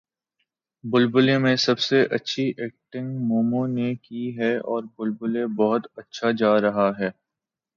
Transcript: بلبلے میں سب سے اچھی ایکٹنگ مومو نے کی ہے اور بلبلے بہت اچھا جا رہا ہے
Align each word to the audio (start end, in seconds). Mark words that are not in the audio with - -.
بلبلے 0.83 1.37
میں 1.37 1.55
سب 1.57 1.79
سے 1.79 2.01
اچھی 2.11 2.47
ایکٹنگ 2.57 3.17
مومو 3.27 3.65
نے 3.67 3.93
کی 3.97 4.37
ہے 4.37 4.55
اور 4.65 4.83
بلبلے 4.97 5.45
بہت 5.57 5.87
اچھا 5.97 6.31
جا 6.37 6.59
رہا 6.61 6.89
ہے 6.99 7.09